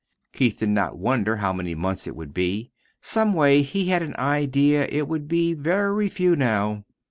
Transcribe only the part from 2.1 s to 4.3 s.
would be. Some way he had an